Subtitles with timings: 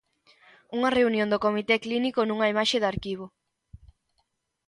[0.77, 3.25] Unha reunión do comité clínico, nunha imaxe de arquivo.